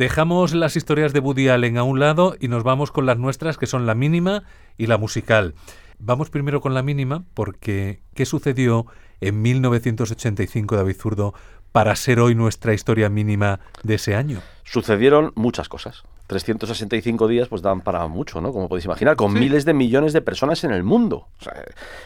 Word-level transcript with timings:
dejamos 0.00 0.54
las 0.54 0.76
historias 0.76 1.12
de 1.12 1.20
Woody 1.20 1.50
Allen 1.50 1.76
a 1.76 1.82
un 1.82 2.00
lado 2.00 2.34
y 2.40 2.48
nos 2.48 2.62
vamos 2.62 2.90
con 2.90 3.04
las 3.04 3.18
nuestras, 3.18 3.58
que 3.58 3.66
son 3.66 3.84
la 3.84 3.94
mínima 3.94 4.44
y 4.78 4.86
la 4.86 4.96
musical. 4.96 5.54
Vamos 5.98 6.30
primero 6.30 6.62
con 6.62 6.72
la 6.72 6.82
mínima, 6.82 7.24
porque 7.34 8.00
¿qué 8.14 8.24
sucedió 8.24 8.86
en 9.20 9.42
1985, 9.42 10.74
David 10.74 10.96
Zurdo, 10.96 11.34
para 11.70 11.94
ser 11.96 12.18
hoy 12.18 12.34
nuestra 12.34 12.72
historia 12.72 13.10
mínima 13.10 13.60
de 13.82 13.96
ese 13.96 14.14
año? 14.14 14.40
Sucedieron 14.64 15.32
muchas 15.34 15.68
cosas. 15.68 16.04
365 16.28 17.28
días 17.28 17.48
pues 17.48 17.60
dan 17.60 17.82
para 17.82 18.06
mucho, 18.08 18.40
¿no? 18.40 18.54
Como 18.54 18.70
podéis 18.70 18.86
imaginar, 18.86 19.16
con 19.16 19.34
miles 19.34 19.66
de 19.66 19.74
millones 19.74 20.14
de 20.14 20.22
personas 20.22 20.64
en 20.64 20.70
el 20.70 20.82
mundo. 20.82 21.28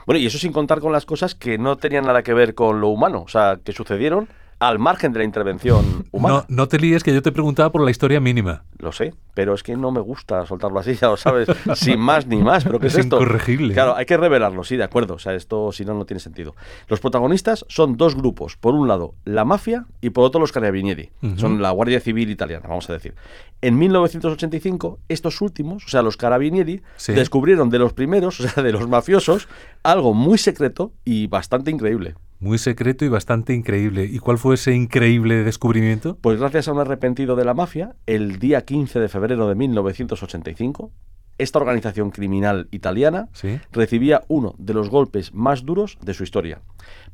bueno, 0.04 0.18
y 0.18 0.26
eso 0.26 0.38
sin 0.38 0.50
contar 0.50 0.80
con 0.80 0.90
las 0.90 1.06
cosas 1.06 1.36
que 1.36 1.58
no 1.58 1.76
tenían 1.76 2.06
nada 2.06 2.24
que 2.24 2.34
ver 2.34 2.56
con 2.56 2.80
lo 2.80 2.88
humano, 2.88 3.22
o 3.22 3.28
sea, 3.28 3.60
que 3.62 3.72
sucedieron 3.72 4.28
al 4.68 4.78
margen 4.78 5.12
de 5.12 5.18
la 5.18 5.24
intervención 5.24 6.06
humana. 6.10 6.44
No, 6.48 6.56
no 6.56 6.68
te 6.68 6.78
líes 6.78 7.02
que 7.02 7.12
yo 7.12 7.20
te 7.20 7.32
preguntaba 7.32 7.70
por 7.70 7.82
la 7.82 7.90
historia 7.90 8.18
mínima. 8.18 8.64
Lo 8.78 8.92
sé, 8.92 9.14
pero 9.34 9.54
es 9.54 9.62
que 9.62 9.76
no 9.76 9.90
me 9.90 10.00
gusta 10.00 10.46
soltarlo 10.46 10.78
así, 10.78 10.94
ya 11.00 11.08
lo 11.08 11.16
sabes, 11.16 11.48
sin 11.74 12.00
más 12.00 12.26
ni 12.26 12.38
más. 12.38 12.64
¿Pero 12.64 12.80
qué 12.80 12.86
es, 12.86 12.96
esto? 12.96 13.16
incorregible. 13.16 13.74
Claro, 13.74 13.94
hay 13.94 14.06
que 14.06 14.16
revelarlo, 14.16 14.64
sí, 14.64 14.76
de 14.76 14.84
acuerdo. 14.84 15.14
O 15.14 15.18
sea, 15.18 15.34
esto 15.34 15.70
si 15.72 15.84
no, 15.84 15.94
no 15.94 16.06
tiene 16.06 16.20
sentido. 16.20 16.54
Los 16.88 17.00
protagonistas 17.00 17.66
son 17.68 17.96
dos 17.96 18.16
grupos. 18.16 18.56
Por 18.56 18.74
un 18.74 18.88
lado, 18.88 19.14
la 19.24 19.44
mafia 19.44 19.86
y 20.00 20.10
por 20.10 20.24
otro, 20.24 20.40
los 20.40 20.52
carabinieri. 20.52 21.10
Son 21.36 21.60
la 21.60 21.70
Guardia 21.70 22.00
Civil 22.00 22.30
italiana, 22.30 22.66
vamos 22.68 22.88
a 22.88 22.94
decir. 22.94 23.14
En 23.60 23.78
1985, 23.78 25.00
estos 25.08 25.40
últimos, 25.40 25.84
o 25.84 25.88
sea, 25.88 26.02
los 26.02 26.16
carabinieri, 26.16 26.82
descubrieron 27.08 27.70
de 27.70 27.78
los 27.78 27.92
primeros, 27.92 28.40
o 28.40 28.48
sea, 28.48 28.62
de 28.62 28.72
los 28.72 28.88
mafiosos, 28.88 29.48
algo 29.82 30.14
muy 30.14 30.38
secreto 30.38 30.92
y 31.04 31.26
bastante 31.26 31.70
increíble. 31.70 32.14
Muy 32.44 32.58
secreto 32.58 33.06
y 33.06 33.08
bastante 33.08 33.54
increíble. 33.54 34.04
¿Y 34.04 34.18
cuál 34.18 34.36
fue 34.36 34.56
ese 34.56 34.74
increíble 34.74 35.44
descubrimiento? 35.44 36.18
Pues 36.20 36.38
gracias 36.38 36.68
a 36.68 36.72
un 36.72 36.78
arrepentido 36.78 37.36
de 37.36 37.44
la 37.46 37.54
mafia, 37.54 37.96
el 38.04 38.38
día 38.38 38.66
15 38.66 39.00
de 39.00 39.08
febrero 39.08 39.48
de 39.48 39.54
1985, 39.54 40.92
esta 41.38 41.58
organización 41.58 42.10
criminal 42.10 42.68
italiana 42.70 43.30
recibía 43.72 44.24
uno 44.28 44.54
de 44.58 44.74
los 44.74 44.90
golpes 44.90 45.32
más 45.32 45.64
duros 45.64 45.96
de 46.02 46.12
su 46.12 46.22
historia. 46.22 46.60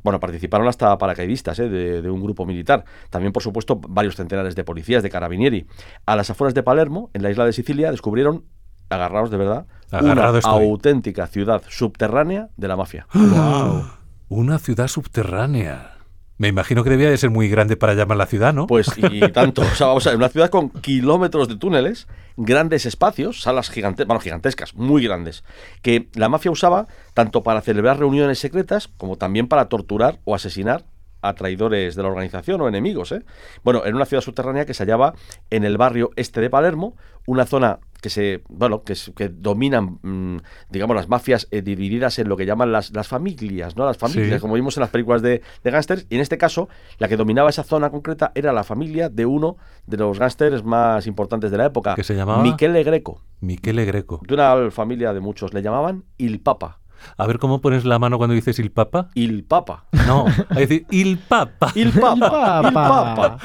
Bueno, 0.02 0.18
participaron 0.18 0.66
hasta 0.66 0.98
paracaidistas 0.98 1.60
¿eh? 1.60 1.68
de, 1.68 2.10
un 2.10 2.24
grupo 2.24 2.44
militar. 2.44 2.84
También, 3.08 3.32
por 3.32 3.44
supuesto, 3.44 3.76
varios 3.76 4.16
centenares 4.16 4.56
de 4.56 4.64
policías, 4.64 5.04
de 5.04 5.10
carabinieri. 5.10 5.64
A 6.06 6.16
las 6.16 6.28
afueras 6.30 6.54
de 6.54 6.64
Palermo, 6.64 7.08
en 7.14 7.22
la 7.22 7.30
isla 7.30 7.46
de 7.46 7.52
Sicilia, 7.52 7.92
descubrieron, 7.92 8.46
agarrados 8.88 9.30
de 9.30 9.36
verdad, 9.36 9.66
una 9.92 10.26
auténtica 10.26 11.28
ciudad 11.28 11.62
subterránea 11.68 12.48
de 12.56 12.66
la 12.66 12.74
mafia. 12.74 13.06
¡Wow! 13.14 13.99
Una 14.32 14.60
ciudad 14.60 14.86
subterránea. 14.86 15.96
Me 16.38 16.46
imagino 16.46 16.84
que 16.84 16.90
debía 16.90 17.10
de 17.10 17.18
ser 17.18 17.30
muy 17.30 17.48
grande 17.48 17.76
para 17.76 17.94
llamar 17.94 18.16
la 18.16 18.26
ciudad, 18.26 18.54
¿no? 18.54 18.68
Pues 18.68 18.88
y 18.96 19.20
tanto. 19.32 19.62
O 19.62 19.74
sea, 19.74 19.88
vamos 19.88 20.06
a 20.06 20.10
ver, 20.10 20.18
una 20.18 20.28
ciudad 20.28 20.50
con 20.50 20.70
kilómetros 20.70 21.48
de 21.48 21.56
túneles, 21.56 22.06
grandes 22.36 22.86
espacios, 22.86 23.42
salas 23.42 23.70
gigantes, 23.70 24.06
bueno, 24.06 24.20
gigantescas, 24.20 24.76
muy 24.76 25.02
grandes, 25.02 25.42
que 25.82 26.08
la 26.14 26.28
mafia 26.28 26.52
usaba 26.52 26.86
tanto 27.12 27.42
para 27.42 27.60
celebrar 27.60 27.98
reuniones 27.98 28.38
secretas 28.38 28.86
como 28.86 29.16
también 29.16 29.48
para 29.48 29.68
torturar 29.68 30.20
o 30.22 30.36
asesinar 30.36 30.84
a 31.22 31.34
traidores 31.34 31.96
de 31.96 32.02
la 32.04 32.08
organización 32.08 32.60
o 32.60 32.68
enemigos. 32.68 33.10
¿eh? 33.10 33.24
Bueno, 33.64 33.84
en 33.84 33.96
una 33.96 34.04
ciudad 34.04 34.22
subterránea 34.22 34.64
que 34.64 34.74
se 34.74 34.84
hallaba 34.84 35.14
en 35.50 35.64
el 35.64 35.76
barrio 35.76 36.10
este 36.14 36.40
de 36.40 36.50
Palermo, 36.50 36.96
una 37.26 37.46
zona 37.46 37.80
que 38.00 38.10
se 38.10 38.42
bueno 38.48 38.82
que, 38.82 38.94
que 39.14 39.28
dominan 39.28 39.98
mm, 40.02 40.38
digamos 40.70 40.96
las 40.96 41.08
mafias 41.08 41.48
eh, 41.50 41.62
divididas 41.62 42.18
en 42.18 42.28
lo 42.28 42.36
que 42.36 42.46
llaman 42.46 42.72
las, 42.72 42.92
las 42.92 43.08
familias 43.08 43.76
no 43.76 43.84
las 43.84 43.98
familias 43.98 44.40
como 44.40 44.54
vimos 44.54 44.76
en 44.76 44.82
las 44.82 44.90
películas 44.90 45.22
de, 45.22 45.42
de 45.62 45.70
gángsters. 45.70 46.06
Y 46.08 46.16
en 46.16 46.20
este 46.20 46.38
caso 46.38 46.68
la 46.98 47.08
que 47.08 47.16
dominaba 47.16 47.50
esa 47.50 47.62
zona 47.62 47.90
concreta 47.90 48.32
era 48.34 48.52
la 48.52 48.64
familia 48.64 49.08
de 49.08 49.26
uno 49.26 49.56
de 49.86 49.96
los 49.96 50.18
gángsters 50.18 50.64
más 50.64 51.06
importantes 51.06 51.50
de 51.50 51.58
la 51.58 51.66
época 51.66 51.94
que 51.94 52.04
se 52.04 52.14
llamaba 52.14 52.42
Michele 52.42 52.82
Greco. 52.82 53.22
Michele 53.40 53.84
Greco. 53.84 54.20
De 54.26 54.34
una 54.34 54.70
familia 54.70 55.12
de 55.12 55.20
muchos 55.20 55.54
le 55.54 55.62
llamaban 55.62 56.04
Il 56.18 56.40
Papa 56.40 56.79
a 57.16 57.26
ver 57.26 57.38
cómo 57.38 57.60
pones 57.60 57.84
la 57.84 57.98
mano 57.98 58.18
cuando 58.18 58.34
dices 58.34 58.58
il 58.58 58.70
papa. 58.70 59.08
Il 59.14 59.44
papa. 59.44 59.84
No, 60.06 60.26
hay 60.50 60.66
decir 60.66 60.86
il 60.90 61.18
papa. 61.18 61.72
Il 61.74 61.90
papa. 61.92 62.62
Il 62.64 62.72
papa. 62.72 63.38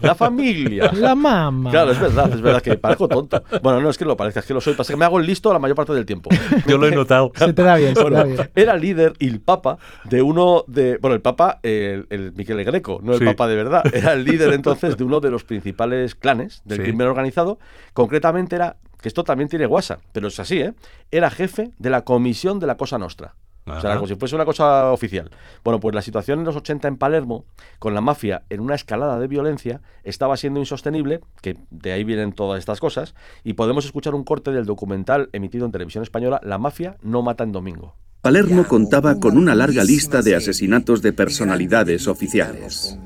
La 0.00 0.14
familia. 0.14 0.90
La 0.92 1.14
mamá. 1.14 1.70
Claro, 1.70 1.92
es 1.92 2.00
verdad, 2.00 2.32
es 2.32 2.40
verdad 2.40 2.62
que 2.62 2.76
parezco 2.76 3.08
tonto. 3.08 3.42
Bueno, 3.62 3.80
no 3.80 3.90
es 3.90 3.98
que 3.98 4.04
lo 4.04 4.16
parezca, 4.16 4.40
es 4.40 4.46
que 4.46 4.54
lo 4.54 4.60
soy. 4.60 4.74
Pasa 4.74 4.92
que 4.92 4.96
me 4.96 5.04
hago 5.04 5.18
el 5.18 5.26
listo 5.26 5.52
la 5.52 5.58
mayor 5.58 5.76
parte 5.76 5.92
del 5.92 6.06
tiempo. 6.06 6.30
Yo 6.66 6.78
lo 6.78 6.86
he 6.86 6.90
notado. 6.90 7.32
Se 7.34 7.52
te 7.52 7.62
da 7.62 7.76
bien, 7.76 7.94
se 7.94 8.04
te 8.04 8.10
da 8.10 8.24
bien. 8.24 8.50
Era 8.54 8.76
líder 8.76 9.14
il 9.18 9.40
papa 9.40 9.78
de 10.04 10.22
uno 10.22 10.64
de. 10.66 10.98
Bueno, 10.98 11.14
el 11.14 11.20
papa, 11.20 11.60
el, 11.62 12.06
el 12.10 12.32
Michele 12.32 12.64
Greco, 12.64 13.00
no 13.02 13.14
el 13.14 13.24
papa 13.24 13.46
de 13.46 13.56
verdad. 13.56 13.82
Era 13.92 14.12
el 14.12 14.24
líder 14.24 14.52
entonces 14.52 14.96
de 14.96 15.04
uno 15.04 15.20
de 15.20 15.30
los 15.30 15.44
principales 15.44 16.14
clanes 16.14 16.62
del 16.64 16.82
crimen 16.82 17.06
organizado. 17.06 17.58
Concretamente 17.92 18.56
era 18.56 18.76
que 19.04 19.08
esto 19.08 19.22
también 19.22 19.50
tiene 19.50 19.66
guasa, 19.66 19.98
pero 20.12 20.28
es 20.28 20.40
así, 20.40 20.62
¿eh? 20.62 20.72
Era 21.10 21.28
jefe 21.28 21.72
de 21.76 21.90
la 21.90 22.04
comisión 22.06 22.58
de 22.58 22.66
la 22.66 22.78
Cosa 22.78 22.96
Nostra. 22.96 23.34
O 23.66 23.78
sea, 23.78 23.96
como 23.96 24.06
si 24.06 24.14
fuese 24.14 24.34
una 24.34 24.46
cosa 24.46 24.92
oficial. 24.92 25.30
Bueno, 25.62 25.78
pues 25.78 25.94
la 25.94 26.00
situación 26.00 26.38
en 26.38 26.46
los 26.46 26.56
80 26.56 26.88
en 26.88 26.96
Palermo, 26.96 27.44
con 27.78 27.92
la 27.92 28.00
mafia 28.00 28.44
en 28.48 28.60
una 28.60 28.74
escalada 28.74 29.18
de 29.18 29.28
violencia, 29.28 29.82
estaba 30.04 30.38
siendo 30.38 30.58
insostenible, 30.58 31.20
que 31.42 31.58
de 31.70 31.92
ahí 31.92 32.02
vienen 32.02 32.32
todas 32.32 32.58
estas 32.58 32.80
cosas, 32.80 33.14
y 33.42 33.52
podemos 33.52 33.84
escuchar 33.84 34.14
un 34.14 34.24
corte 34.24 34.52
del 34.52 34.64
documental 34.64 35.28
emitido 35.34 35.66
en 35.66 35.72
televisión 35.72 36.00
española, 36.02 36.40
La 36.42 36.56
mafia 36.56 36.96
no 37.02 37.20
mata 37.20 37.44
en 37.44 37.52
domingo. 37.52 37.96
Palermo 38.24 38.66
contaba 38.66 39.20
con 39.20 39.36
una 39.36 39.54
larga 39.54 39.84
lista 39.84 40.22
de 40.22 40.34
asesinatos 40.34 41.02
de 41.02 41.12
personalidades 41.12 42.08
oficiales. 42.08 42.98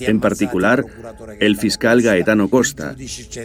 En 0.00 0.20
particular, 0.20 0.82
el 1.38 1.58
fiscal 1.58 2.00
Gaetano 2.00 2.48
Costa, 2.48 2.96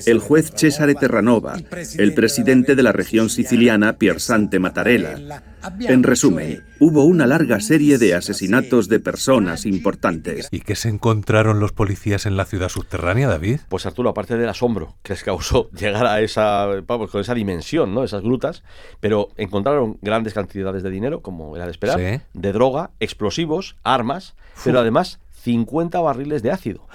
el 0.06 0.19
juez 0.19 0.53
Cesare 0.56 0.96
Terranova, 0.96 1.58
el 1.97 2.13
presidente 2.13 2.75
de 2.75 2.84
la 2.84 2.94
región 2.94 3.30
siciliana 3.30 3.97
Piersante 3.97 4.59
Mattarella. 4.59 5.44
En 5.81 6.03
resumen, 6.03 6.64
hubo 6.80 7.03
una 7.03 7.26
larga 7.28 7.59
serie 7.59 7.98
de 7.98 8.16
asesinatos 8.16 8.88
de 8.88 9.00
personas 9.00 9.66
importantes. 9.66 10.48
¿Y 10.52 10.62
qué 10.62 10.76
se 10.76 10.90
encontraron 10.90 11.59
los 11.59 11.72
policías 11.72 12.26
en 12.26 12.38
la 12.38 12.46
ciudad 12.46 12.70
subterránea, 12.70 13.28
David? 13.28 13.62
Pues 13.70 13.86
Arturo, 13.86 14.09
aparte 14.09 14.38
del 14.38 14.50
asombro 14.50 14.96
que 15.04 15.14
les 15.14 15.24
causó 15.24 15.70
llegar 15.78 16.06
a 16.06 16.22
esa, 16.22 16.68
vamos, 16.88 17.12
con 17.12 17.22
esa 17.22 17.34
dimensión, 17.34 17.94
¿no? 17.94 18.04
Esas 18.04 18.22
grutas, 18.22 18.64
pero 19.00 19.30
encontraron 19.38 19.98
grandes 20.02 20.34
cantidades 20.34 20.84
de 20.84 20.90
dinero, 20.90 21.22
como 21.22 21.56
era 21.56 21.66
de 21.66 21.72
esperar, 21.72 22.22
de 22.34 22.54
droga, 22.54 22.92
explosivos, 23.00 23.75
armas, 23.84 24.36
pero 24.64 24.80
además 24.80 25.20
50 25.44 26.00
barriles 26.00 26.44
de 26.44 26.52
ácido. 26.52 26.88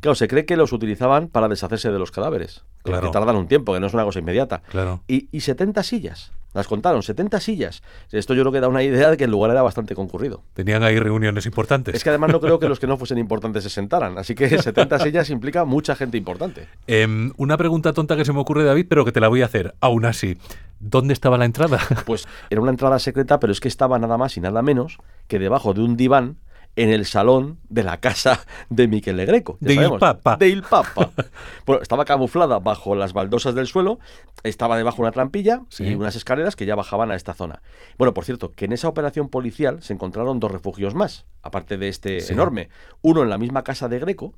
Claro, 0.00 0.14
se 0.14 0.28
cree 0.28 0.44
que 0.44 0.56
los 0.56 0.72
utilizaban 0.72 1.28
para 1.28 1.48
deshacerse 1.48 1.90
de 1.90 1.98
los 1.98 2.10
cadáveres. 2.10 2.62
Claro. 2.82 3.06
Que 3.06 3.12
tardan 3.12 3.36
un 3.36 3.48
tiempo, 3.48 3.72
que 3.72 3.80
no 3.80 3.86
es 3.86 3.94
una 3.94 4.04
cosa 4.04 4.18
inmediata. 4.18 4.60
Claro. 4.68 5.02
Y, 5.08 5.28
y 5.32 5.40
70 5.40 5.82
sillas. 5.82 6.30
Las 6.54 6.68
contaron, 6.68 7.02
70 7.02 7.40
sillas. 7.40 7.82
Esto 8.12 8.32
yo 8.32 8.42
creo 8.42 8.52
que 8.52 8.60
da 8.60 8.68
una 8.68 8.82
idea 8.82 9.10
de 9.10 9.16
que 9.16 9.24
el 9.24 9.30
lugar 9.30 9.50
era 9.50 9.62
bastante 9.62 9.94
concurrido. 9.94 10.42
Tenían 10.54 10.84
ahí 10.84 10.98
reuniones 10.98 11.46
importantes. 11.46 11.96
Es 11.96 12.04
que 12.04 12.10
además 12.10 12.30
no 12.30 12.40
creo 12.40 12.60
que 12.60 12.68
los 12.68 12.78
que 12.78 12.86
no 12.86 12.96
fuesen 12.96 13.18
importantes 13.18 13.64
se 13.64 13.70
sentaran. 13.70 14.16
Así 14.18 14.34
que 14.34 14.48
70 14.48 14.98
sillas 15.00 15.30
implica 15.30 15.64
mucha 15.64 15.96
gente 15.96 16.16
importante. 16.16 16.68
Em, 16.86 17.32
una 17.36 17.56
pregunta 17.56 17.92
tonta 17.92 18.16
que 18.16 18.24
se 18.24 18.32
me 18.32 18.38
ocurre, 18.38 18.64
David, 18.64 18.86
pero 18.88 19.04
que 19.04 19.12
te 19.12 19.20
la 19.20 19.28
voy 19.28 19.42
a 19.42 19.46
hacer. 19.46 19.74
Aún 19.80 20.04
así, 20.04 20.38
¿dónde 20.78 21.12
estaba 21.12 21.36
la 21.38 21.44
entrada? 21.44 21.80
Pues 22.06 22.26
era 22.50 22.60
una 22.60 22.70
entrada 22.70 22.98
secreta, 23.00 23.40
pero 23.40 23.52
es 23.52 23.58
que 23.58 23.68
estaba 23.68 23.98
nada 23.98 24.16
más 24.16 24.36
y 24.36 24.40
nada 24.40 24.62
menos 24.62 24.98
que 25.26 25.38
debajo 25.38 25.74
de 25.74 25.80
un 25.80 25.96
diván 25.96 26.36
en 26.76 26.90
el 26.90 27.06
salón 27.06 27.58
de 27.68 27.82
la 27.84 28.00
casa 28.00 28.44
de 28.68 28.88
Miquel 28.88 29.24
Greco. 29.26 29.56
De 29.60 29.74
Il 29.74 29.98
Papa. 29.98 30.36
De 30.36 30.48
Il 30.48 30.62
Papa. 30.62 31.10
bueno, 31.66 31.82
estaba 31.82 32.04
camuflada 32.04 32.58
bajo 32.58 32.94
las 32.94 33.12
baldosas 33.12 33.54
del 33.54 33.66
suelo, 33.66 33.98
estaba 34.42 34.76
debajo 34.76 35.02
una 35.02 35.12
trampilla 35.12 35.62
y 35.78 35.94
unas 35.94 36.16
escaleras 36.16 36.56
que 36.56 36.66
ya 36.66 36.74
bajaban 36.74 37.10
a 37.10 37.14
esta 37.14 37.34
zona. 37.34 37.62
Bueno, 37.98 38.14
por 38.14 38.24
cierto, 38.24 38.52
que 38.52 38.64
en 38.64 38.72
esa 38.72 38.88
operación 38.88 39.28
policial 39.28 39.82
se 39.82 39.92
encontraron 39.92 40.40
dos 40.40 40.50
refugios 40.50 40.94
más, 40.94 41.26
aparte 41.44 41.76
de 41.76 41.88
este 41.88 42.32
enorme. 42.32 42.70
Uno 43.02 43.22
en 43.22 43.28
la 43.28 43.38
misma 43.38 43.62
casa 43.62 43.88
de 43.88 43.98
Greco. 43.98 44.34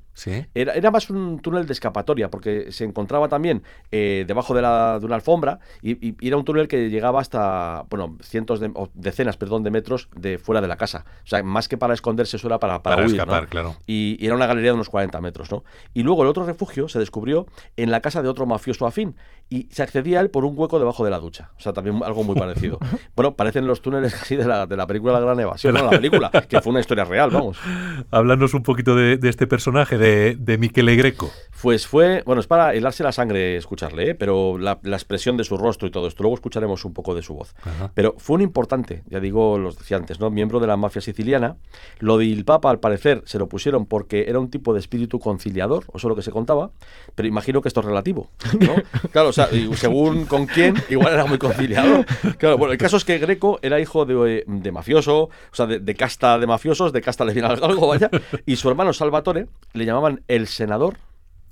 Era, 0.53 0.73
era, 0.73 0.91
más 0.91 1.09
un 1.09 1.39
túnel 1.39 1.65
de 1.65 1.73
escapatoria, 1.73 2.29
porque 2.29 2.71
se 2.71 2.83
encontraba 2.83 3.29
también 3.29 3.63
eh, 3.91 4.25
debajo 4.27 4.53
de, 4.53 4.61
la, 4.61 4.99
de, 4.99 5.05
una 5.05 5.15
alfombra 5.15 5.59
y, 5.81 6.09
y, 6.09 6.27
era 6.27 6.37
un 6.37 6.43
túnel 6.43 6.67
que 6.67 6.89
llegaba 6.89 7.21
hasta, 7.21 7.85
bueno, 7.89 8.17
cientos 8.21 8.59
de, 8.59 8.71
o 8.73 8.89
decenas, 8.93 9.37
perdón, 9.37 9.63
de 9.63 9.71
metros 9.71 10.09
de 10.15 10.37
fuera 10.37 10.59
de 10.59 10.67
la 10.67 10.75
casa. 10.75 11.05
O 11.23 11.27
sea, 11.27 11.41
más 11.43 11.67
que 11.67 11.77
para 11.77 11.93
esconderse 11.93 12.37
eso 12.37 12.47
era 12.47 12.59
para, 12.59 12.83
para, 12.83 13.05
escapar, 13.05 13.47
claro. 13.47 13.75
Y, 13.87 14.17
era 14.19 14.35
una 14.35 14.47
galería 14.47 14.71
de 14.71 14.75
unos 14.75 14.89
40 14.89 15.21
metros, 15.21 15.49
¿no? 15.49 15.63
Y 15.93 16.03
luego 16.03 16.23
el 16.23 16.27
otro 16.27 16.45
refugio 16.45 16.89
se 16.89 16.99
descubrió 16.99 17.47
en 17.77 17.89
la 17.89 18.01
casa 18.01 18.21
de 18.21 18.27
otro 18.27 18.45
mafioso 18.45 18.85
afín 18.85 19.15
y 19.49 19.67
se 19.71 19.81
accedía 19.83 20.19
a 20.19 20.21
él 20.21 20.29
por 20.29 20.43
un 20.43 20.57
hueco 20.57 20.79
debajo 20.79 21.05
de 21.05 21.11
la 21.11 21.19
ducha. 21.19 21.51
O 21.57 21.61
sea, 21.61 21.71
también 21.71 22.01
algo 22.03 22.23
muy 22.23 22.35
parecido. 22.35 22.79
bueno, 23.15 23.35
parecen 23.35 23.65
los 23.65 23.81
túneles 23.81 24.13
así 24.13 24.35
de 24.35 24.45
la, 24.45 24.65
de 24.65 24.75
la 24.75 24.85
película 24.85 25.13
La 25.13 25.19
Gran 25.21 25.39
Evasión, 25.39 25.73
¿no? 25.73 25.83
La 25.83 25.91
película, 25.91 26.29
que 26.49 26.59
fue 26.61 26.71
una 26.71 26.79
historia 26.81 26.96
real, 27.05 27.29
vamos. 27.29 27.57
Háblanos 28.11 28.53
un 28.53 28.63
poquito 28.63 28.95
de, 28.95 29.19
este 29.23 29.47
personaje, 29.47 29.97
de, 29.97 30.35
de 30.35 30.57
Michele 30.57 30.95
Greco. 30.95 31.31
Pues 31.61 31.87
fue, 31.87 32.21
bueno, 32.25 32.39
es 32.39 32.47
para 32.47 32.73
helarse 32.73 33.03
la 33.03 33.11
sangre 33.11 33.57
escucharle, 33.57 34.11
¿eh? 34.11 34.15
pero 34.15 34.57
la, 34.57 34.79
la 34.83 34.95
expresión 34.95 35.37
de 35.37 35.43
su 35.43 35.57
rostro 35.57 35.87
y 35.87 35.91
todo 35.91 36.07
esto, 36.07 36.23
luego 36.23 36.35
escucharemos 36.35 36.85
un 36.85 36.93
poco 36.93 37.15
de 37.15 37.21
su 37.21 37.33
voz. 37.33 37.55
Ajá. 37.63 37.91
Pero 37.93 38.15
fue 38.17 38.35
un 38.35 38.41
importante, 38.41 39.03
ya 39.07 39.19
digo, 39.19 39.57
los 39.57 39.77
decía 39.77 39.97
antes, 39.97 40.19
¿no? 40.19 40.29
Miembro 40.29 40.59
de 40.59 40.67
la 40.67 40.77
mafia 40.77 41.01
siciliana. 41.01 41.57
Lo 41.99 42.17
del 42.17 42.45
Papa, 42.45 42.69
al 42.69 42.79
parecer, 42.79 43.23
se 43.25 43.39
lo 43.39 43.47
pusieron 43.47 43.85
porque 43.85 44.25
era 44.27 44.39
un 44.39 44.49
tipo 44.49 44.73
de 44.73 44.79
espíritu 44.79 45.19
conciliador, 45.19 45.85
o 45.87 45.97
eso 45.97 46.07
es 46.07 46.09
lo 46.09 46.15
que 46.15 46.21
se 46.21 46.31
contaba, 46.31 46.71
pero 47.15 47.27
imagino 47.27 47.61
que 47.61 47.69
esto 47.69 47.79
es 47.79 47.85
relativo, 47.87 48.29
¿no? 48.59 48.75
claro, 49.11 49.29
o 49.29 49.33
sea, 49.33 49.49
según 49.75 50.25
con 50.25 50.45
quién, 50.45 50.75
igual 50.89 51.13
era 51.13 51.25
muy 51.25 51.37
conciliador. 51.37 52.05
Claro, 52.37 52.57
bueno, 52.57 52.71
el 52.71 52.77
caso 52.77 52.97
es 52.97 53.05
que 53.05 53.17
Greco 53.17 53.59
era 53.61 53.79
hijo 53.79 54.05
de, 54.05 54.43
de 54.45 54.71
mafioso, 54.71 55.23
o 55.23 55.31
sea, 55.53 55.65
de, 55.65 55.79
de 55.79 55.95
casta 55.95 56.37
de 56.37 56.45
mafiosos, 56.45 56.93
de 56.93 57.01
casta 57.01 57.25
le 57.25 57.33
viene 57.33 57.47
al 57.47 57.59
galgo, 57.59 57.87
vaya, 57.87 58.09
y 58.45 58.57
su 58.57 58.69
hermano 58.69 58.93
Salvatore 58.93 59.47
le 59.73 59.85
llamaban 59.85 60.21
el 60.27 60.47
senador. 60.47 60.97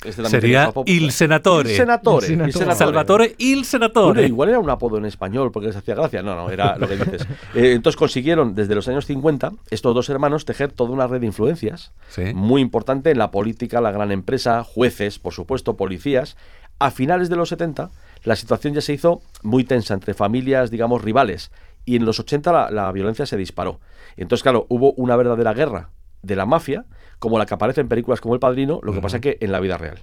Este 0.03 0.24
Sería. 0.25 0.71
Il 0.86 1.12
Senatore. 1.12 1.69
Il 1.71 1.75
senatore. 1.77 2.27
Il 2.27 2.33
il 2.42 2.53
senatore. 2.53 2.75
Salvatore 2.75 3.36
Il 3.38 3.53
Bueno, 3.56 3.65
Senatore. 3.65 4.25
igual 4.27 4.50
era 4.50 4.59
un 4.59 4.69
apodo 4.69 4.97
en 4.97 5.06
español 5.06 5.51
porque 5.51 5.68
les 5.68 5.75
hacía 5.75 5.95
gracia. 5.95 6.21
No, 6.21 6.36
no, 6.36 6.50
era 6.50 6.77
lo 6.77 6.88
que 6.88 6.97
dices. 6.97 7.25
Eh, 7.56 7.71
entonces 7.74 7.97
consiguieron 7.97 8.53
desde 8.53 8.75
los 8.75 8.88
años 8.88 9.06
50 9.06 9.51
estos 9.71 9.95
dos 9.95 10.09
hermanos 10.09 10.45
tejer 10.45 10.71
toda 10.71 10.92
una 10.92 11.07
red 11.07 11.21
de 11.21 11.27
influencias 11.27 11.92
Sí. 12.09 12.33
muy 12.36 12.62
importante 12.62 13.09
en 13.12 13.18
la 13.18 13.31
política, 13.31 13.81
la 13.81 13.92
gran 13.92 14.12
empresa, 14.12 14.63
jueces, 14.63 15.18
por 15.19 15.33
supuesto, 15.33 15.75
policías. 15.77 16.36
A 16.77 16.92
finales 16.92 17.30
de 17.30 17.38
los 17.38 17.50
70 17.50 17.89
la 18.24 18.36
situación 18.36 18.74
ya 18.74 18.81
se 18.81 18.94
hizo 18.94 19.21
muy 19.44 19.63
tensa 19.63 19.94
entre 19.94 20.13
familias, 20.13 20.69
digamos, 20.71 21.03
rivales. 21.03 21.51
Y 21.86 21.95
en 21.95 22.06
los 22.06 22.19
80 22.19 22.51
la, 22.51 22.71
la 22.71 22.92
violencia 22.92 23.25
se 23.25 23.38
disparó. 23.38 23.80
Entonces, 24.18 24.44
claro, 24.44 24.65
hubo 24.69 24.92
una 24.94 25.15
verdadera 25.15 25.53
guerra 25.53 25.89
de 26.25 26.36
la 26.36 26.45
mafia, 26.45 26.86
como 27.19 27.38
la 27.38 27.45
que 27.45 27.54
aparece 27.54 27.81
en 27.81 27.88
películas 27.88 28.22
como 28.22 28.33
El 28.33 28.39
Padrino, 28.39 28.80
lo 28.83 28.94
que 28.94 29.01
pasa 29.01 29.19
que 29.19 29.38
en 29.39 29.51
la 29.51 29.60
vida 29.60 29.77
real. 29.77 30.00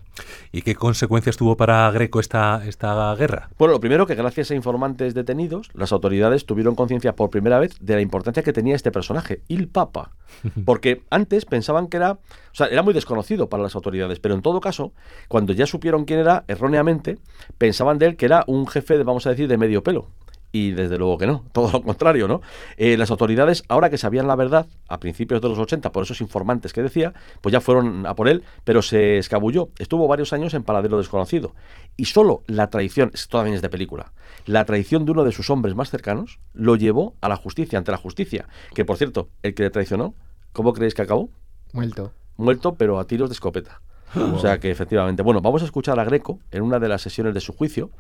¿Y 0.51 0.63
qué 0.63 0.75
consecuencias 0.75 1.37
tuvo 1.37 1.57
para 1.57 1.91
Greco 1.91 2.21
esta, 2.21 2.63
esta 2.67 3.15
guerra? 3.15 3.51
Bueno, 3.59 3.75
lo 3.75 3.81
primero 3.81 4.07
que 4.07 4.15
gracias 4.15 4.51
a 4.51 4.55
informantes 4.55 5.15
detenidos, 5.15 5.71
las 5.75 5.93
autoridades 5.93 6.47
tuvieron 6.47 6.75
conciencia 6.75 7.15
por 7.15 7.31
primera 7.31 7.59
vez 7.59 7.77
de 7.81 7.95
la 7.95 8.01
importancia 8.01 8.43
que 8.43 8.53
tenía 8.53 8.75
este 8.75 8.91
personaje, 8.91 9.43
el 9.49 9.69
Papa. 9.69 10.13
Porque 10.65 11.03
antes 11.11 11.45
pensaban 11.45 11.89
que 11.89 11.99
era, 11.99 12.13
o 12.13 12.19
sea, 12.55 12.67
era 12.67 12.83
muy 12.83 12.95
desconocido 12.95 13.49
para 13.49 13.63
las 13.63 13.75
autoridades, 13.75 14.19
pero 14.19 14.35
en 14.35 14.43
todo 14.43 14.61
caso, 14.61 14.93
cuando 15.29 15.53
ya 15.53 15.67
supieron 15.67 16.05
quién 16.05 16.21
era, 16.21 16.45
erróneamente, 16.49 17.19
pensaban 17.59 17.99
de 17.99 18.07
él 18.07 18.17
que 18.17 18.27
era 18.27 18.45
un 18.47 18.67
jefe, 18.67 18.99
de, 18.99 19.05
vamos 19.05 19.27
a 19.27 19.31
decir, 19.31 19.49
de 19.49 19.59
medio 19.59 19.83
pelo. 19.83 20.09
Y 20.53 20.73
desde 20.73 20.99
luego 20.99 21.17
que 21.17 21.27
no, 21.27 21.45
todo 21.53 21.73
lo 21.73 21.83
contrario, 21.83 22.29
¿no? 22.29 22.43
Eh, 22.77 22.97
las 22.97 23.11
autoridades, 23.11 23.65
ahora 23.69 23.91
que 23.91 23.99
sabían 23.99 24.27
la 24.27 24.37
verdad, 24.37 24.67
a 24.87 25.01
principios 25.01 25.41
de 25.41 25.49
los 25.49 25.59
80, 25.59 25.91
por 25.91 26.05
esos 26.05 26.21
informantes 26.21 26.73
que 26.73 26.83
decía, 26.83 27.15
pues 27.41 27.53
ya 27.53 27.61
fueron 27.61 28.07
a 28.07 28.15
por 28.15 28.29
él, 28.29 28.45
pero 28.65 28.83
se 28.83 29.19
escabulló. 29.19 29.71
Estuvo 29.79 30.07
varios 30.07 30.33
años 30.33 30.55
en 30.55 30.63
paradero 30.63 30.99
desconocido. 30.99 31.55
Y 31.97 32.05
solo 32.05 32.43
la 32.47 32.69
traición, 32.69 33.11
esto 33.15 33.39
también 33.39 33.57
es 33.57 33.63
de 33.63 33.71
película, 33.71 34.13
la 34.47 34.65
traición 34.65 35.05
de 35.05 35.13
uno 35.13 35.25
de 35.25 35.33
sus 35.33 35.51
hombres 35.51 35.75
más 35.75 35.91
cercanos 35.91 36.39
lo 36.53 36.77
llevó 36.77 37.15
a 37.21 37.29
la 37.29 37.37
justicia, 37.37 37.79
ante 37.79 37.93
la 37.93 37.99
justicia. 37.99 38.49
Que 38.75 38.85
por 38.85 38.97
cierto, 38.97 39.29
el 39.43 39.55
que 39.55 39.63
le 39.63 39.71
traicionó, 39.71 40.15
¿cómo 40.53 40.73
creéis 40.73 40.95
que 40.95 41.03
acabó? 41.03 41.31
Muerto. 41.73 42.13
Muerto, 42.37 42.75
pero 42.75 42.99
a 42.99 43.07
tiros 43.07 43.29
de 43.29 43.35
escopeta. 43.35 43.81
O 44.35 44.39
sea 44.39 44.61
que 44.61 44.71
efectivamente. 44.71 45.23
Bueno, 45.23 45.41
vamos 45.41 45.63
a 45.63 45.65
escuchar 45.65 45.99
a 45.99 46.05
Greco 46.05 46.39
en 46.51 46.63
una 46.63 46.79
de 46.79 46.89
las 46.89 47.01
sesiones 47.03 47.33
de 47.35 47.41
su 47.41 47.55
juicio. 47.55 47.91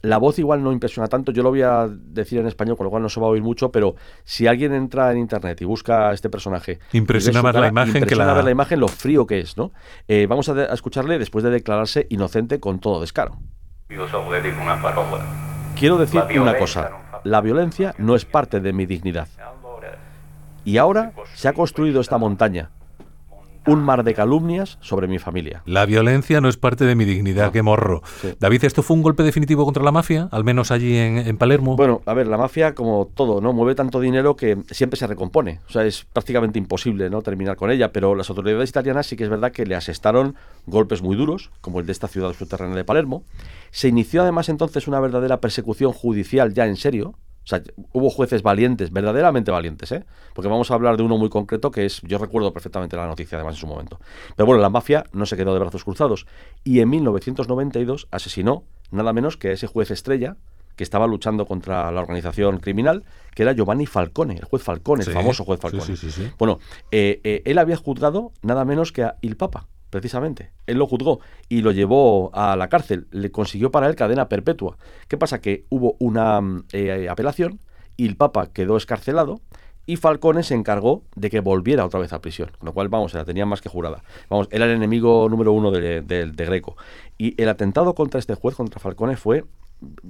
La 0.00 0.18
voz 0.18 0.38
igual 0.40 0.64
no 0.64 0.72
impresiona 0.72 1.06
tanto, 1.08 1.30
yo 1.30 1.42
lo 1.44 1.50
voy 1.50 1.62
a 1.62 1.86
decir 1.88 2.40
en 2.40 2.46
español, 2.48 2.76
con 2.76 2.84
lo 2.84 2.90
cual 2.90 3.02
no 3.02 3.08
se 3.08 3.20
va 3.20 3.26
a 3.26 3.30
oír 3.30 3.42
mucho, 3.42 3.70
pero 3.70 3.94
si 4.24 4.48
alguien 4.48 4.72
entra 4.72 5.12
en 5.12 5.18
internet 5.18 5.60
y 5.60 5.64
busca 5.64 6.08
a 6.08 6.12
este 6.12 6.28
personaje, 6.28 6.80
Impresiona 6.92 7.40
más 7.42 7.54
la 7.54 7.60
imagen 7.68 7.92
que 7.92 7.98
impresiona 8.00 8.24
la- 8.26 8.34
ver 8.34 8.44
la 8.44 8.50
imagen, 8.50 8.80
lo 8.80 8.88
frío 8.88 9.26
que 9.26 9.38
es, 9.38 9.56
¿no? 9.56 9.70
Eh, 10.08 10.26
vamos 10.28 10.48
a, 10.48 10.54
de- 10.54 10.64
a 10.64 10.72
escucharle 10.74 11.18
después 11.20 11.44
de 11.44 11.50
declararse 11.50 12.06
inocente 12.10 12.58
con 12.58 12.80
todo 12.80 13.00
descaro. 13.00 13.36
Quiero 15.78 15.98
decir 15.98 16.20
una 16.42 16.52
cosa, 16.58 16.80
la 17.24 17.40
violencia 17.40 17.94
no 17.98 18.16
es 18.16 18.24
parte 18.24 18.58
de 18.60 18.72
mi 18.72 18.86
dignidad. 18.86 19.28
Y 20.64 20.78
ahora 20.78 21.12
se 21.34 21.48
ha 21.48 21.52
construido 21.52 22.00
esta 22.00 22.18
montaña, 22.18 22.70
un 23.66 23.82
mar 23.82 24.04
de 24.04 24.14
calumnias 24.14 24.78
sobre 24.80 25.08
mi 25.08 25.18
familia. 25.18 25.62
La 25.66 25.86
violencia 25.86 26.40
no 26.40 26.48
es 26.48 26.56
parte 26.56 26.84
de 26.84 26.94
mi 26.94 27.04
dignidad, 27.04 27.52
qué 27.52 27.62
morro. 27.62 28.02
Sí. 28.20 28.34
David, 28.38 28.64
¿esto 28.64 28.82
fue 28.82 28.96
un 28.96 29.02
golpe 29.02 29.22
definitivo 29.22 29.64
contra 29.64 29.82
la 29.82 29.92
mafia? 29.92 30.28
Al 30.30 30.44
menos 30.44 30.70
allí 30.70 30.96
en, 30.96 31.18
en 31.18 31.36
Palermo. 31.36 31.76
Bueno, 31.76 32.02
a 32.06 32.14
ver, 32.14 32.26
la 32.26 32.38
mafia, 32.38 32.74
como 32.74 33.10
todo, 33.14 33.40
¿no? 33.40 33.52
Mueve 33.52 33.74
tanto 33.74 34.00
dinero 34.00 34.36
que 34.36 34.58
siempre 34.70 34.98
se 34.98 35.06
recompone. 35.06 35.60
O 35.68 35.72
sea, 35.72 35.84
es 35.84 36.04
prácticamente 36.12 36.58
imposible, 36.58 37.10
¿no? 37.10 37.22
Terminar 37.22 37.56
con 37.56 37.70
ella. 37.70 37.92
Pero 37.92 38.14
las 38.14 38.30
autoridades 38.30 38.70
italianas 38.70 39.06
sí 39.06 39.16
que 39.16 39.24
es 39.24 39.30
verdad 39.30 39.52
que 39.52 39.66
le 39.66 39.74
asestaron 39.74 40.36
golpes 40.66 41.02
muy 41.02 41.16
duros, 41.16 41.50
como 41.60 41.80
el 41.80 41.86
de 41.86 41.92
esta 41.92 42.08
ciudad 42.08 42.32
subterránea 42.32 42.76
de 42.76 42.84
Palermo. 42.84 43.24
Se 43.70 43.88
inició 43.88 44.22
además 44.22 44.48
entonces 44.48 44.88
una 44.88 45.00
verdadera 45.00 45.40
persecución 45.40 45.92
judicial 45.92 46.52
ya 46.54 46.66
en 46.66 46.76
serio. 46.76 47.14
O 47.44 47.46
sea, 47.46 47.60
hubo 47.92 48.08
jueces 48.10 48.42
valientes, 48.42 48.92
verdaderamente 48.92 49.50
valientes, 49.50 49.90
¿eh? 49.92 50.04
Porque 50.34 50.48
vamos 50.48 50.70
a 50.70 50.74
hablar 50.74 50.96
de 50.96 51.02
uno 51.02 51.18
muy 51.18 51.28
concreto 51.28 51.70
que 51.70 51.84
es, 51.86 52.00
yo 52.02 52.18
recuerdo 52.18 52.52
perfectamente 52.52 52.96
la 52.96 53.06
noticia 53.06 53.36
además 53.36 53.56
en 53.56 53.60
su 53.60 53.66
momento. 53.66 53.98
Pero 54.36 54.46
bueno, 54.46 54.62
la 54.62 54.70
mafia 54.70 55.04
no 55.12 55.26
se 55.26 55.36
quedó 55.36 55.52
de 55.52 55.60
brazos 55.60 55.82
cruzados 55.84 56.26
y 56.62 56.80
en 56.80 56.88
1992 56.90 58.08
asesinó 58.10 58.64
nada 58.90 59.12
menos 59.12 59.36
que 59.36 59.48
a 59.48 59.52
ese 59.52 59.66
juez 59.66 59.90
estrella 59.90 60.36
que 60.76 60.84
estaba 60.84 61.06
luchando 61.06 61.44
contra 61.46 61.90
la 61.90 62.00
organización 62.00 62.58
criminal, 62.58 63.04
que 63.34 63.42
era 63.42 63.52
Giovanni 63.52 63.86
Falcone, 63.86 64.36
el 64.36 64.44
juez 64.44 64.62
Falcone, 64.62 65.04
Sí, 65.04 65.10
el 65.10 65.16
famoso 65.16 65.44
juez 65.44 65.60
Falcone. 65.60 65.82
sí, 65.84 65.96
sí, 65.96 66.10
sí. 66.10 66.30
Bueno, 66.38 66.60
eh, 66.90 67.20
eh, 67.24 67.42
él 67.44 67.58
había 67.58 67.76
juzgado 67.76 68.32
nada 68.42 68.64
menos 68.64 68.92
que 68.92 69.02
a 69.02 69.16
Il 69.20 69.36
Papa, 69.36 69.66
precisamente. 69.92 70.50
Él 70.66 70.78
lo 70.78 70.86
juzgó 70.86 71.20
y 71.50 71.60
lo 71.60 71.70
llevó 71.70 72.30
a 72.32 72.56
la 72.56 72.68
cárcel. 72.70 73.06
Le 73.10 73.30
consiguió 73.30 73.70
para 73.70 73.86
él 73.88 73.94
cadena 73.94 74.26
perpetua. 74.28 74.78
¿Qué 75.06 75.18
pasa? 75.18 75.42
Que 75.42 75.66
hubo 75.68 75.96
una 75.98 76.40
mm, 76.40 76.64
eh, 76.72 77.08
apelación 77.10 77.60
y 77.98 78.06
el 78.06 78.16
Papa 78.16 78.46
quedó 78.54 78.78
escarcelado 78.78 79.42
y 79.84 79.96
Falcone 79.96 80.44
se 80.44 80.54
encargó 80.54 81.02
de 81.14 81.28
que 81.28 81.40
volviera 81.40 81.84
otra 81.84 82.00
vez 82.00 82.14
a 82.14 82.22
prisión. 82.22 82.50
Con 82.58 82.66
lo 82.68 82.72
cual, 82.72 82.88
vamos, 82.88 83.12
la 83.12 83.26
tenía 83.26 83.44
más 83.44 83.60
que 83.60 83.68
jurada. 83.68 84.02
Vamos, 84.30 84.48
era 84.50 84.64
el 84.64 84.70
enemigo 84.70 85.28
número 85.28 85.52
uno 85.52 85.70
de, 85.70 86.00
de- 86.00 86.26
de 86.26 86.44
Greco. 86.46 86.74
Y 87.18 87.40
el 87.40 87.50
atentado 87.50 87.94
contra 87.94 88.18
este 88.18 88.34
juez, 88.34 88.54
contra 88.56 88.80
Falcone, 88.80 89.16
fue, 89.16 89.44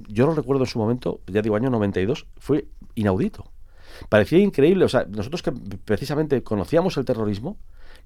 yo 0.07 0.25
lo 0.25 0.33
recuerdo 0.33 0.63
en 0.63 0.69
su 0.69 0.79
momento, 0.79 1.19
ya 1.27 1.41
digo, 1.41 1.57
año 1.57 1.69
92, 1.69 2.25
fue 2.37 2.67
inaudito. 2.95 3.51
Parecía 4.07 4.39
increíble, 4.39 4.85
o 4.85 4.89
sea, 4.89 5.05
nosotros 5.09 5.43
que 5.43 5.51
precisamente 5.51 6.41
conocíamos 6.41 6.95
el 6.97 7.03
terrorismo, 7.05 7.57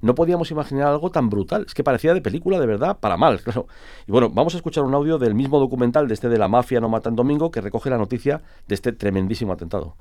no 0.01 0.15
podíamos 0.15 0.51
imaginar 0.51 0.87
algo 0.87 1.09
tan 1.11 1.29
brutal. 1.29 1.65
Es 1.67 1.73
que 1.73 1.83
parecía 1.83 2.13
de 2.13 2.21
película 2.21 2.59
de 2.59 2.65
verdad, 2.65 2.97
para 2.99 3.17
mal, 3.17 3.41
claro. 3.43 3.67
Y 4.07 4.11
bueno, 4.11 4.29
vamos 4.29 4.53
a 4.53 4.57
escuchar 4.57 4.83
un 4.83 4.93
audio 4.93 5.17
del 5.17 5.35
mismo 5.35 5.59
documental 5.59 6.07
de 6.07 6.13
este 6.13 6.29
de 6.29 6.37
la 6.37 6.47
mafia 6.47 6.79
no 6.79 6.89
matan 6.89 7.15
domingo 7.15 7.51
que 7.51 7.61
recoge 7.61 7.89
la 7.89 7.97
noticia 7.97 8.41
de 8.67 8.75
este 8.75 8.91
tremendísimo 8.91 9.53
atentado. 9.53 9.95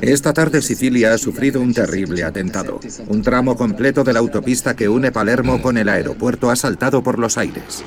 Esta 0.00 0.32
tarde 0.32 0.62
Sicilia 0.62 1.12
ha 1.12 1.18
sufrido 1.18 1.60
un 1.60 1.74
terrible 1.74 2.24
atentado. 2.24 2.80
Un 3.08 3.22
tramo 3.22 3.56
completo 3.56 4.04
de 4.04 4.12
la 4.12 4.20
autopista 4.20 4.74
que 4.74 4.88
une 4.88 5.12
Palermo 5.12 5.60
con 5.60 5.76
el 5.76 5.88
aeropuerto 5.88 6.50
ha 6.50 6.56
saltado 6.56 7.02
por 7.02 7.18
los 7.18 7.36
aires. 7.36 7.84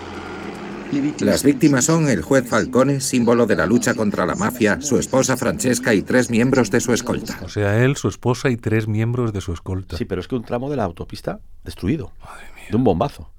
Las 1.19 1.43
víctimas 1.43 1.85
son 1.85 2.09
el 2.09 2.23
juez 2.23 2.47
Falcone, 2.47 2.99
símbolo 2.99 3.45
de 3.45 3.55
la 3.55 3.67
lucha 3.67 3.93
contra 3.93 4.25
la 4.25 4.33
mafia, 4.33 4.81
su 4.81 4.97
esposa 4.97 5.37
Francesca 5.37 5.93
y 5.93 6.01
tres 6.01 6.31
miembros 6.31 6.71
de 6.71 6.79
su 6.79 6.93
escolta. 6.93 7.39
O 7.43 7.49
sea, 7.49 7.83
él, 7.83 7.95
su 7.95 8.07
esposa 8.07 8.49
y 8.49 8.57
tres 8.57 8.87
miembros 8.87 9.31
de 9.31 9.41
su 9.41 9.53
escolta. 9.53 9.97
Sí, 9.97 10.05
pero 10.05 10.19
es 10.19 10.27
que 10.27 10.35
un 10.35 10.43
tramo 10.43 10.69
de 10.69 10.77
la 10.77 10.85
autopista 10.85 11.39
destruido. 11.63 12.11
De 12.69 12.75
un 12.75 12.83
bombazo. 12.83 13.29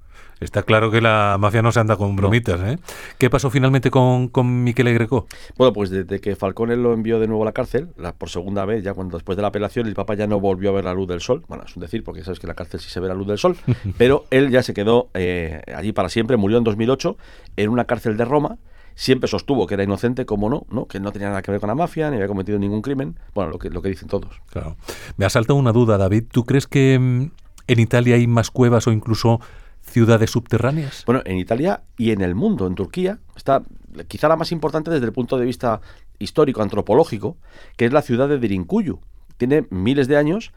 Está 0.41 0.63
claro 0.63 0.89
que 0.89 1.01
la 1.01 1.37
mafia 1.39 1.61
no 1.61 1.71
se 1.71 1.79
anda 1.79 1.95
con 1.97 2.15
bromitas, 2.15 2.59
¿eh? 2.61 2.79
¿Qué 3.19 3.29
pasó 3.29 3.51
finalmente 3.51 3.91
con, 3.91 4.27
con 4.27 4.63
Michele 4.63 4.91
Greco? 4.91 5.27
Bueno, 5.55 5.71
pues 5.71 5.91
desde 5.91 6.19
que 6.19 6.35
Falcone 6.35 6.75
lo 6.75 6.93
envió 6.93 7.19
de 7.19 7.27
nuevo 7.27 7.43
a 7.43 7.45
la 7.45 7.51
cárcel, 7.51 7.89
la- 7.95 8.11
por 8.13 8.29
segunda 8.29 8.65
vez, 8.65 8.83
ya 8.83 8.95
cuando 8.95 9.17
después 9.17 9.35
de 9.35 9.43
la 9.43 9.49
apelación, 9.49 9.85
el 9.85 9.93
Papa 9.93 10.15
ya 10.15 10.25
no 10.25 10.39
volvió 10.39 10.71
a 10.71 10.73
ver 10.73 10.85
la 10.85 10.95
luz 10.95 11.07
del 11.07 11.21
sol. 11.21 11.43
Bueno, 11.47 11.63
es 11.67 11.75
un 11.75 11.81
decir, 11.81 12.03
porque 12.03 12.23
sabes 12.23 12.39
que 12.39 12.47
en 12.47 12.49
la 12.49 12.55
cárcel 12.55 12.79
sí 12.79 12.89
se 12.89 12.99
ve 12.99 13.07
la 13.07 13.13
luz 13.13 13.27
del 13.27 13.37
sol, 13.37 13.55
pero 13.99 14.25
él 14.31 14.49
ya 14.49 14.63
se 14.63 14.73
quedó 14.73 15.09
eh, 15.13 15.61
allí 15.75 15.91
para 15.91 16.09
siempre, 16.09 16.37
murió 16.37 16.57
en 16.57 16.63
2008 16.63 17.17
en 17.57 17.69
una 17.69 17.85
cárcel 17.85 18.17
de 18.17 18.25
Roma. 18.25 18.57
Siempre 18.95 19.27
sostuvo 19.29 19.67
que 19.67 19.75
era 19.75 19.83
inocente, 19.83 20.25
como 20.25 20.49
no, 20.49 20.65
¿no? 20.71 20.85
que 20.87 20.99
no 20.99 21.11
tenía 21.11 21.29
nada 21.29 21.43
que 21.43 21.51
ver 21.51 21.59
con 21.61 21.67
la 21.69 21.75
mafia, 21.75 22.09
ni 22.09 22.15
había 22.15 22.27
cometido 22.27 22.57
ningún 22.57 22.81
crimen. 22.81 23.15
Bueno, 23.35 23.51
lo 23.51 23.59
que, 23.59 23.69
lo 23.69 23.81
que 23.83 23.89
dicen 23.89 24.09
todos. 24.09 24.41
Claro. 24.51 24.75
Me 25.17 25.25
ha 25.25 25.29
saltado 25.29 25.57
una 25.59 25.71
duda, 25.71 25.97
David. 25.99 26.23
¿Tú 26.31 26.43
crees 26.45 26.65
que 26.67 26.97
mm, 26.99 27.31
en 27.67 27.79
Italia 27.79 28.15
hay 28.15 28.25
más 28.27 28.49
cuevas 28.51 28.87
o 28.87 28.91
incluso 28.91 29.39
ciudades 29.81 30.31
subterráneas? 30.31 31.03
Bueno, 31.05 31.21
en 31.25 31.37
Italia 31.37 31.83
y 31.97 32.11
en 32.11 32.21
el 32.21 32.35
mundo, 32.35 32.67
en 32.67 32.75
Turquía, 32.75 33.19
está 33.35 33.63
quizá 34.07 34.27
la 34.27 34.35
más 34.35 34.51
importante 34.51 34.91
desde 34.91 35.05
el 35.05 35.13
punto 35.13 35.37
de 35.37 35.45
vista 35.45 35.81
histórico, 36.19 36.61
antropológico, 36.61 37.37
que 37.77 37.85
es 37.85 37.93
la 37.93 38.01
ciudad 38.01 38.29
de 38.29 38.39
Dirinkuyu. 38.39 38.99
Tiene 39.37 39.65
miles 39.69 40.07
de 40.07 40.17
años, 40.17 40.51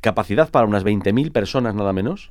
capacidad 0.00 0.50
para 0.50 0.66
unas 0.66 0.84
20.000 0.84 1.32
personas 1.32 1.74
nada 1.74 1.92
menos. 1.92 2.30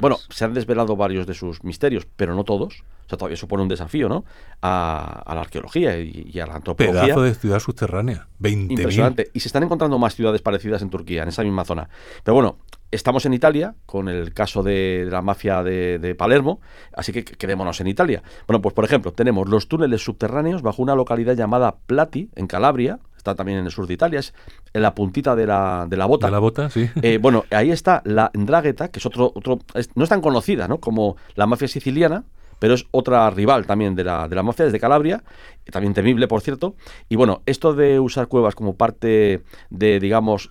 Bueno, 0.00 0.18
se 0.28 0.44
han 0.44 0.54
desvelado 0.54 0.96
varios 0.96 1.26
de 1.26 1.34
sus 1.34 1.62
misterios, 1.64 2.06
pero 2.16 2.34
no 2.34 2.44
todos. 2.44 2.84
O 3.06 3.08
sea, 3.08 3.18
todavía 3.18 3.36
supone 3.36 3.62
un 3.62 3.68
desafío, 3.68 4.08
¿no? 4.08 4.24
A, 4.62 5.22
a 5.24 5.34
la 5.36 5.42
arqueología 5.42 5.96
y, 6.00 6.28
y 6.32 6.40
a 6.40 6.46
la 6.46 6.56
antropología. 6.56 7.02
Pedazo 7.02 7.22
de 7.22 7.34
ciudad 7.34 7.60
subterránea. 7.60 8.26
20.000. 8.40 8.70
Impresionante. 8.70 9.30
Y 9.32 9.40
se 9.40 9.48
están 9.48 9.62
encontrando 9.62 9.96
más 9.98 10.16
ciudades 10.16 10.42
parecidas 10.42 10.82
en 10.82 10.90
Turquía, 10.90 11.22
en 11.22 11.28
esa 11.28 11.44
misma 11.44 11.64
zona. 11.64 11.88
Pero 12.24 12.34
bueno, 12.34 12.58
estamos 12.90 13.26
en 13.26 13.34
Italia 13.34 13.74
con 13.86 14.08
el 14.08 14.32
caso 14.32 14.62
de, 14.62 15.06
la 15.10 15.22
mafia 15.22 15.62
de, 15.62 15.98
de 15.98 16.14
Palermo, 16.14 16.60
así 16.94 17.12
que 17.12 17.24
quedémonos 17.24 17.80
en 17.80 17.86
Italia. 17.88 18.22
Bueno, 18.46 18.60
pues 18.62 18.74
por 18.74 18.84
ejemplo, 18.84 19.12
tenemos 19.12 19.48
los 19.48 19.68
túneles 19.68 20.02
subterráneos 20.04 20.62
bajo 20.62 20.82
una 20.82 20.94
localidad 20.94 21.34
llamada 21.34 21.76
Plati, 21.86 22.30
en 22.36 22.46
Calabria, 22.46 22.98
está 23.16 23.34
también 23.34 23.58
en 23.58 23.64
el 23.66 23.72
sur 23.72 23.86
de 23.88 23.94
Italia, 23.94 24.20
es 24.20 24.32
en 24.72 24.82
la 24.82 24.94
puntita 24.94 25.34
de 25.34 25.46
la, 25.46 25.86
de 25.88 25.96
la 25.96 26.06
bota. 26.06 26.26
De 26.28 26.32
la 26.32 26.38
bota, 26.38 26.70
sí. 26.70 26.88
Eh, 27.02 27.18
bueno, 27.20 27.44
ahí 27.50 27.70
está 27.72 28.02
la 28.04 28.30
Ndrangheta, 28.34 28.88
que 28.88 29.00
es 29.00 29.06
otro, 29.06 29.32
otro 29.34 29.58
es- 29.74 29.90
no 29.96 30.04
es 30.04 30.08
tan 30.08 30.20
conocida, 30.20 30.68
¿no? 30.68 30.78
Como 30.78 31.16
la 31.34 31.46
mafia 31.46 31.66
siciliana, 31.68 32.24
pero 32.58 32.74
es 32.74 32.86
otra 32.90 33.28
rival 33.30 33.66
también 33.66 33.94
de 33.94 34.04
la, 34.04 34.28
de 34.28 34.36
la 34.36 34.42
mafia 34.42 34.64
desde 34.64 34.80
Calabria, 34.80 35.22
y 35.66 35.70
también 35.72 35.94
temible, 35.94 36.28
por 36.28 36.40
cierto. 36.42 36.76
Y 37.08 37.16
bueno, 37.16 37.42
esto 37.46 37.74
de 37.74 37.98
usar 37.98 38.28
cuevas 38.28 38.54
como 38.54 38.76
parte 38.76 39.42
de, 39.70 39.98
digamos, 39.98 40.50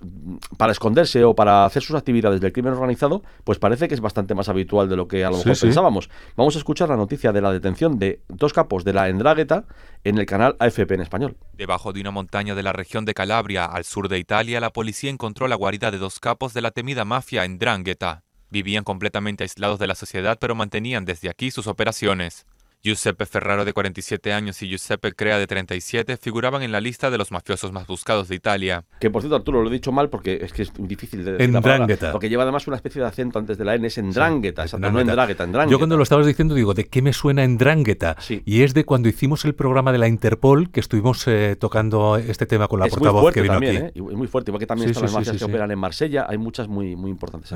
para 0.57 0.71
esconderse 0.73 1.23
o 1.23 1.35
para 1.35 1.65
hacer 1.65 1.83
sus 1.83 1.95
actividades 1.95 2.41
del 2.41 2.51
crimen 2.51 2.73
organizado, 2.73 3.23
pues 3.45 3.57
parece 3.59 3.87
que 3.87 3.93
es 3.93 4.01
bastante 4.01 4.35
más 4.35 4.49
habitual 4.49 4.89
de 4.89 4.97
lo 4.97 5.07
que 5.07 5.23
a 5.23 5.29
lo 5.29 5.35
Sí, 5.37 5.39
mejor 5.45 5.55
sí. 5.55 5.65
pensábamos. 5.67 6.09
Vamos 6.35 6.55
a 6.55 6.59
escuchar 6.59 6.89
la 6.89 6.97
noticia 6.97 7.31
de 7.31 7.41
la 7.41 7.51
detención 7.53 7.97
de 7.97 8.21
dos 8.27 8.51
capos 8.51 8.83
de 8.83 8.93
la 8.93 9.09
Ndrangheta 9.11 9.63
en 10.03 10.17
el 10.17 10.25
canal 10.25 10.55
AFP 10.59 10.95
en 10.95 11.01
español. 11.01 11.37
Debajo 11.53 11.93
de 11.93 12.01
una 12.01 12.11
montaña 12.11 12.53
de 12.53 12.63
la 12.63 12.73
región 12.73 13.05
de 13.05 13.13
Calabria, 13.13 13.65
al 13.65 13.85
sur 13.85 14.09
de 14.09 14.19
Italia, 14.19 14.59
la 14.59 14.71
policía 14.71 15.09
encontró 15.09 15.47
la 15.47 15.55
guarida 15.55 15.91
de 15.91 15.97
dos 15.97 16.19
capos 16.19 16.53
de 16.53 16.61
la 16.61 16.71
temida 16.71 17.05
mafia 17.05 17.45
en 17.45 17.57
Drangheta. 17.57 18.23
Vivían 18.55 18.85
completamente 18.85 19.43
aislados 19.43 19.79
de 19.79 19.87
la 19.87 19.95
sociedad, 19.95 20.37
pero 20.39 20.55
mantenían 20.55 21.03
desde 21.03 21.27
aquí 21.29 21.51
sus 21.51 21.67
operaciones. 21.67 22.45
Giuseppe 22.85 23.25
Ferraro 23.25 23.65
de 23.65 23.73
47 23.73 24.31
años 24.31 24.61
y 24.61 24.67
Giuseppe 24.69 25.11
Crea 25.13 25.39
de 25.39 25.47
37 25.47 26.17
figuraban 26.17 26.61
en 26.61 26.71
la 26.71 26.79
lista 26.79 27.09
de 27.09 27.17
los 27.17 27.31
mafiosos 27.31 27.71
más 27.71 27.87
buscados 27.87 28.27
de 28.27 28.35
Italia. 28.35 28.83
Que 28.99 29.09
por 29.09 29.23
cierto, 29.23 29.37
Arturo, 29.37 29.63
lo 29.63 29.69
he 29.71 29.73
dicho 29.73 29.91
mal 29.91 30.09
porque 30.11 30.37
es 30.39 30.53
que 30.53 30.61
es 30.61 30.71
difícil 30.77 31.25
de 31.25 31.31
decir. 31.31 32.11
Porque 32.11 32.29
lleva 32.29 32.43
además 32.43 32.67
una 32.67 32.75
especie 32.75 33.01
de 33.01 33.07
acento 33.07 33.39
antes 33.39 33.57
de 33.57 33.65
la 33.65 33.73
N, 33.73 33.87
es 33.87 33.97
Ndrangheta, 33.97 34.61
exacto, 34.61 34.81
no 34.85 34.91
Ndrangheta. 34.91 35.13
Ndrangheta, 35.13 35.47
Ndrangheta. 35.47 35.71
Yo 35.71 35.79
cuando 35.79 35.97
lo 35.97 36.03
estabas 36.03 36.27
diciendo 36.27 36.53
digo, 36.53 36.75
¿de 36.75 36.85
qué 36.87 37.01
me 37.01 37.11
suena 37.11 37.43
en 37.43 37.57
Drangheta? 37.57 38.17
Sí. 38.19 38.43
Y 38.45 38.61
es 38.61 38.75
de 38.75 38.85
cuando 38.85 39.09
hicimos 39.09 39.45
el 39.45 39.55
programa 39.55 39.91
de 39.91 39.97
la 39.97 40.07
Interpol, 40.07 40.69
que 40.69 40.79
estuvimos 40.79 41.27
eh, 41.27 41.55
tocando 41.59 42.17
este 42.17 42.45
tema 42.45 42.67
con 42.67 42.79
la 42.81 42.85
es 42.85 42.91
muy 42.93 42.99
portavoz 42.99 43.21
fuerte 43.23 43.39
que 43.39 43.41
vino 43.41 43.53
también, 43.55 43.77
aquí. 43.77 43.85
¿eh? 43.87 43.91
Y- 43.95 44.01
muy 44.15 44.27
fuerte, 44.27 44.51
igual 44.51 44.59
que 44.59 44.67
también 44.67 44.89
Sí, 44.89 44.91
están 44.91 45.01
sí, 45.01 45.05
las 45.05 45.11
sí, 45.11 45.15
mafias 45.17 45.33
sí, 45.33 45.39
que 45.39 45.45
sí. 45.45 45.51
operan 45.51 45.71
en 45.71 45.79
Marsella, 45.79 46.27
hay 46.29 46.37
muchas 46.37 46.67
muy, 46.67 46.95
muy 46.95 47.09
importantes. 47.09 47.51
¿eh? 47.51 47.53